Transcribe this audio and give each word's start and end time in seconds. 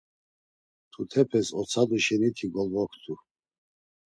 Mtutepes 0.89 1.47
otsadu 1.59 1.97
şeni 2.05 2.29
ti 2.37 2.45
golvoktu. 2.53 3.13